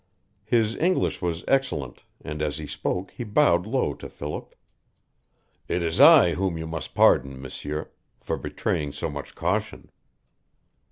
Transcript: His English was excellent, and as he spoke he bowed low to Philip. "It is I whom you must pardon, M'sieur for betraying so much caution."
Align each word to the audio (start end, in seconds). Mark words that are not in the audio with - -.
His 0.45 0.75
English 0.77 1.21
was 1.21 1.43
excellent, 1.47 2.01
and 2.25 2.41
as 2.41 2.57
he 2.57 2.65
spoke 2.65 3.11
he 3.11 3.23
bowed 3.23 3.67
low 3.67 3.93
to 3.93 4.09
Philip. 4.09 4.55
"It 5.67 5.83
is 5.83 5.99
I 6.01 6.33
whom 6.33 6.57
you 6.57 6.65
must 6.65 6.95
pardon, 6.95 7.39
M'sieur 7.39 7.91
for 8.19 8.35
betraying 8.37 8.93
so 8.93 9.11
much 9.11 9.35
caution." 9.35 9.91